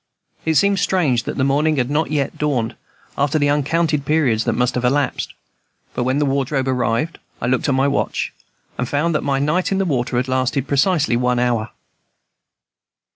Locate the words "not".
1.91-2.09